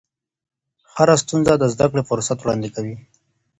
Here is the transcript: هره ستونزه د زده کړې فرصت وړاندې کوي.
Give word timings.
هره 0.95 1.15
ستونزه 1.23 1.53
د 1.59 1.63
زده 1.73 1.85
کړې 1.91 2.01
فرصت 2.09 2.37
وړاندې 2.41 2.69
کوي. 2.75 2.95